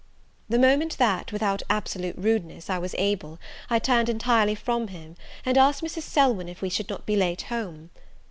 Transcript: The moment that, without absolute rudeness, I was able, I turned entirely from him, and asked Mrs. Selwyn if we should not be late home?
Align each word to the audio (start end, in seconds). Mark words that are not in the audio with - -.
The 0.49 0.57
moment 0.57 0.97
that, 0.97 1.31
without 1.31 1.61
absolute 1.69 2.15
rudeness, 2.17 2.71
I 2.71 2.79
was 2.79 2.95
able, 2.97 3.37
I 3.69 3.77
turned 3.77 4.09
entirely 4.09 4.55
from 4.55 4.87
him, 4.87 5.15
and 5.45 5.59
asked 5.59 5.83
Mrs. 5.83 6.01
Selwyn 6.01 6.49
if 6.49 6.63
we 6.63 6.69
should 6.69 6.89
not 6.89 7.05
be 7.05 7.15
late 7.15 7.43
home? 7.43 7.91